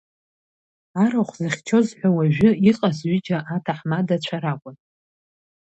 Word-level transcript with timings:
Арахә 1.03 1.33
зыхьчоз 1.41 1.87
ҳәа, 1.97 2.09
уажәы, 2.15 2.49
иҟаз 2.69 2.97
ҩыџьа 3.09 3.37
аҭаҳмадацәа 3.55 4.37
ракәын. 4.43 4.77